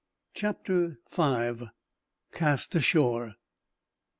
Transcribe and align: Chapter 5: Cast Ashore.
Chapter 0.33 0.97
5: 1.09 1.67
Cast 2.31 2.73
Ashore. 2.73 3.35